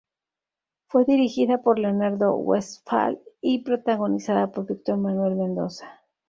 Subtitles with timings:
[0.87, 6.01] Fue dirigida por Leonardo Westphal y protagonizada por Víctor Manuel Mendoza.